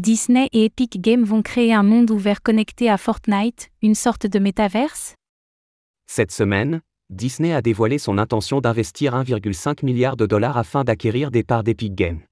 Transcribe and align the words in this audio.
Disney 0.00 0.48
et 0.54 0.64
Epic 0.64 0.98
Games 1.02 1.24
vont 1.24 1.42
créer 1.42 1.74
un 1.74 1.82
monde 1.82 2.10
ouvert 2.10 2.40
connecté 2.40 2.88
à 2.88 2.96
Fortnite, 2.96 3.68
une 3.82 3.94
sorte 3.94 4.26
de 4.26 4.38
métaverse? 4.38 5.14
Cette 6.06 6.32
semaine, 6.32 6.80
Disney 7.10 7.52
a 7.52 7.60
dévoilé 7.60 7.98
son 7.98 8.16
intention 8.16 8.62
d'investir 8.62 9.14
1,5 9.14 9.84
milliard 9.84 10.16
de 10.16 10.24
dollars 10.24 10.56
afin 10.56 10.84
d'acquérir 10.84 11.30
des 11.30 11.42
parts 11.42 11.64
d'Epic 11.64 11.94
Games. 11.94 12.22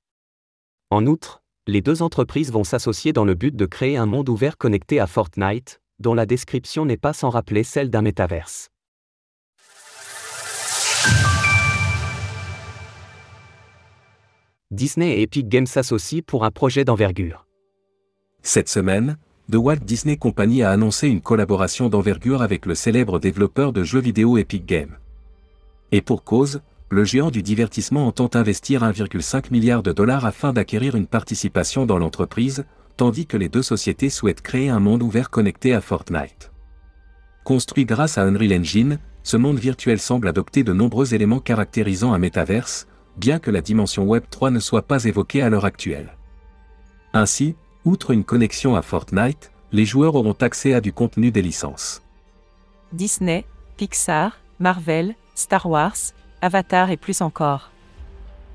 En 0.88 1.04
outre, 1.04 1.42
les 1.66 1.82
deux 1.82 2.00
entreprises 2.00 2.50
vont 2.50 2.64
s'associer 2.64 3.12
dans 3.12 3.26
le 3.26 3.34
but 3.34 3.54
de 3.54 3.66
créer 3.66 3.98
un 3.98 4.07
monde 4.07 4.30
ouvert 4.30 4.57
connecté 4.57 4.98
à 4.98 5.07
Fortnite, 5.07 5.82
dont 5.98 6.14
la 6.14 6.25
description 6.25 6.87
n'est 6.87 6.96
pas 6.96 7.12
sans 7.12 7.29
rappeler 7.29 7.64
celle 7.64 7.91
d'un 7.91 8.00
métaverse. 8.00 8.71
Disney 14.71 15.19
et 15.19 15.23
Epic 15.25 15.50
Games 15.50 15.66
s'associent 15.66 16.23
pour 16.27 16.46
un 16.46 16.50
projet 16.50 16.87
d'envergure. 16.87 17.47
Cette 18.48 18.70
semaine, 18.70 19.18
The 19.52 19.56
Walt 19.56 19.84
Disney 19.84 20.16
Company 20.16 20.62
a 20.62 20.70
annoncé 20.70 21.06
une 21.06 21.20
collaboration 21.20 21.90
d'envergure 21.90 22.40
avec 22.40 22.64
le 22.64 22.75
célèbre 22.75 23.18
développeur 23.18 23.75
de 23.75 23.82
jeux 23.82 24.00
vidéo 24.00 24.39
Epic 24.39 24.64
Games. 24.64 24.96
Et 25.93 26.00
pour 26.00 26.25
cause, 26.25 26.62
le 26.89 27.04
géant 27.04 27.30
du 27.30 27.42
divertissement 27.42 28.06
entend 28.06 28.30
investir 28.32 28.84
1,5 28.84 29.50
milliard 29.50 29.82
de 29.82 29.92
dollars 29.92 30.25
afin 30.25 30.54
d'acquérir 30.54 30.96
une 30.96 31.06
participation 31.06 31.84
dans 31.84 31.98
l'entreprise, 31.98 32.64
tandis 32.97 33.27
que 33.27 33.36
les 33.36 33.50
deux 33.50 33.61
sociétés 33.61 34.08
souhaitent 34.08 34.41
créer 34.41 34.70
un 34.70 34.80
monde 34.80 35.03
ouvert 35.03 35.28
connecté 35.28 35.75
à 35.75 35.83
Fortnite. 35.83 36.50
Construit 37.44 37.84
grâce 37.84 38.17
à 38.17 38.22
Unreal 38.22 38.61
Engine, 38.61 38.98
ce 39.25 39.36
monde 39.36 39.58
virtuel 39.58 39.98
semble 39.98 40.27
adopter 40.27 40.64
de 40.64 40.72
nombreux 40.72 41.12
éléments 41.12 41.41
caractérisant 41.41 42.14
un 42.14 42.19
métaverse, 42.19 42.86
bien 43.19 43.41
que 43.41 43.50
la 43.50 43.61
dimension 43.61 44.05
Web 44.05 44.22
3 44.30 44.50
ne 44.50 44.58
soit 44.58 44.86
pas 44.86 45.05
évoquée 45.05 45.42
à 45.42 45.50
l'heure 45.50 45.67
actuelle. 45.67 46.17
Ainsi, 47.12 47.55
outre 47.88 48.10
une 48.10 48.24
connexion 48.24 48.77
à 48.77 48.83
Fortnite, 48.83 49.50
les 49.72 49.86
joueurs 49.86 50.14
auront 50.14 50.36
accès 50.41 50.74
à 50.74 50.80
du 50.80 50.92
contenu 50.92 51.30
des 51.30 51.41
licences. 51.41 52.03
Disney, 52.92 53.47
Pixar, 53.78 54.39
Marvel, 54.58 55.14
Star 55.34 55.67
Wars, 55.67 55.97
Avatar 56.42 56.91
et 56.91 56.98
plus 56.98 57.22
encore. 57.22 57.70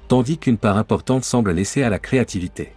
Tandis 0.07 0.37
qu'une 0.37 0.57
part 0.57 0.77
importante 0.77 1.23
semble 1.23 1.51
laissée 1.51 1.81
à 1.81 1.89
la 1.89 1.97
créativité. 1.97 2.73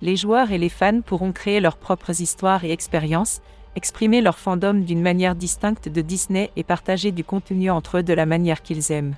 Les 0.00 0.14
joueurs 0.14 0.52
et 0.52 0.58
les 0.58 0.68
fans 0.68 1.00
pourront 1.00 1.32
créer 1.32 1.58
leurs 1.58 1.76
propres 1.76 2.20
histoires 2.20 2.64
et 2.64 2.70
expériences, 2.70 3.40
exprimer 3.74 4.20
leur 4.20 4.38
fandom 4.38 4.74
d'une 4.74 5.02
manière 5.02 5.34
distincte 5.34 5.88
de 5.88 6.02
Disney 6.02 6.52
et 6.54 6.62
partager 6.62 7.10
du 7.10 7.24
contenu 7.24 7.70
entre 7.70 7.98
eux 7.98 8.02
de 8.04 8.12
la 8.12 8.26
manière 8.26 8.62
qu'ils 8.62 8.92
aiment. 8.92 9.16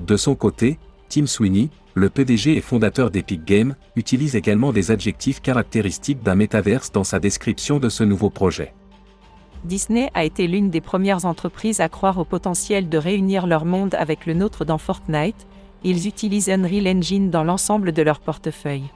De 0.00 0.16
son 0.16 0.34
côté, 0.34 0.78
Tim 1.14 1.28
Sweeney, 1.28 1.68
le 1.94 2.10
PDG 2.10 2.56
et 2.56 2.60
fondateur 2.60 3.08
d'Epic 3.08 3.44
Games, 3.44 3.76
utilise 3.94 4.34
également 4.34 4.72
des 4.72 4.90
adjectifs 4.90 5.40
caractéristiques 5.40 6.24
d'un 6.24 6.34
métaverse 6.34 6.90
dans 6.90 7.04
sa 7.04 7.20
description 7.20 7.78
de 7.78 7.88
ce 7.88 8.02
nouveau 8.02 8.30
projet. 8.30 8.74
Disney 9.62 10.10
a 10.14 10.24
été 10.24 10.48
l'une 10.48 10.70
des 10.70 10.80
premières 10.80 11.24
entreprises 11.24 11.80
à 11.80 11.88
croire 11.88 12.18
au 12.18 12.24
potentiel 12.24 12.88
de 12.88 12.98
réunir 12.98 13.46
leur 13.46 13.64
monde 13.64 13.94
avec 13.94 14.26
le 14.26 14.34
nôtre 14.34 14.64
dans 14.64 14.76
Fortnite, 14.76 15.46
ils 15.84 16.08
utilisent 16.08 16.50
Unreal 16.50 16.88
Engine 16.88 17.30
dans 17.30 17.44
l'ensemble 17.44 17.92
de 17.92 18.02
leur 18.02 18.18
portefeuille. 18.18 18.90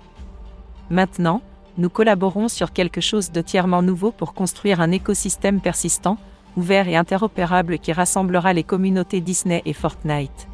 Maintenant, 0.90 1.40
nous 1.76 1.88
collaborons 1.88 2.48
sur 2.48 2.72
quelque 2.72 3.00
chose 3.00 3.30
de 3.30 3.42
tièrement 3.42 3.82
nouveau 3.82 4.10
pour 4.10 4.34
construire 4.34 4.80
un 4.80 4.90
écosystème 4.90 5.60
persistant, 5.60 6.18
ouvert 6.56 6.88
et 6.88 6.96
interopérable 6.96 7.78
qui 7.78 7.92
rassemblera 7.92 8.54
les 8.54 8.64
communautés 8.64 9.20
Disney 9.20 9.62
et 9.66 9.72
Fortnite. 9.72 10.48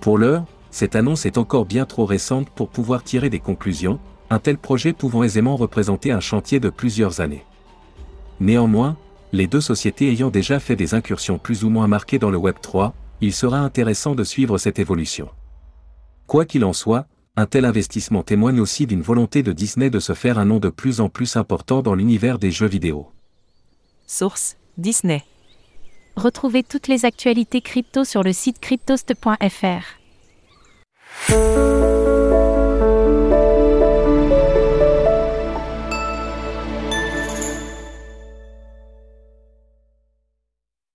Pour 0.00 0.18
l'heure, 0.18 0.44
cette 0.70 0.96
annonce 0.96 1.26
est 1.26 1.38
encore 1.38 1.64
bien 1.64 1.86
trop 1.86 2.04
récente 2.04 2.50
pour 2.50 2.68
pouvoir 2.68 3.02
tirer 3.02 3.30
des 3.30 3.40
conclusions, 3.40 3.98
un 4.30 4.38
tel 4.38 4.58
projet 4.58 4.92
pouvant 4.92 5.22
aisément 5.22 5.56
représenter 5.56 6.12
un 6.12 6.20
chantier 6.20 6.60
de 6.60 6.70
plusieurs 6.70 7.20
années. 7.20 7.44
Néanmoins, 8.40 8.96
les 9.32 9.46
deux 9.46 9.60
sociétés 9.60 10.10
ayant 10.10 10.30
déjà 10.30 10.60
fait 10.60 10.76
des 10.76 10.94
incursions 10.94 11.38
plus 11.38 11.64
ou 11.64 11.70
moins 11.70 11.88
marquées 11.88 12.18
dans 12.18 12.30
le 12.30 12.38
Web 12.38 12.56
3, 12.60 12.94
il 13.20 13.32
sera 13.32 13.58
intéressant 13.58 14.14
de 14.14 14.24
suivre 14.24 14.58
cette 14.58 14.78
évolution. 14.78 15.28
Quoi 16.26 16.44
qu'il 16.44 16.64
en 16.64 16.72
soit, 16.72 17.06
un 17.36 17.46
tel 17.46 17.64
investissement 17.64 18.22
témoigne 18.22 18.60
aussi 18.60 18.86
d'une 18.86 19.02
volonté 19.02 19.42
de 19.42 19.52
Disney 19.52 19.90
de 19.90 20.00
se 20.00 20.12
faire 20.12 20.38
un 20.38 20.44
nom 20.44 20.58
de 20.58 20.68
plus 20.68 21.00
en 21.00 21.08
plus 21.08 21.36
important 21.36 21.82
dans 21.82 21.94
l'univers 21.94 22.38
des 22.38 22.50
jeux 22.50 22.66
vidéo. 22.66 23.10
Source 24.06 24.56
Disney. 24.76 25.22
Retrouvez 26.16 26.62
toutes 26.62 26.88
les 26.88 27.04
actualités 27.04 27.60
crypto 27.60 28.04
sur 28.04 28.22
le 28.22 28.32
site 28.32 28.58
cryptost.fr. 28.60 29.97
Thank 31.26 31.58
you. 31.58 31.67